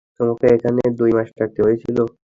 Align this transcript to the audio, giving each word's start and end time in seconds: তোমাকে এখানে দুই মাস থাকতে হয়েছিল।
তোমাকে 0.19 0.45
এখানে 0.55 0.81
দুই 0.99 1.11
মাস 1.17 1.29
থাকতে 1.39 1.59
হয়েছিল। 1.65 1.97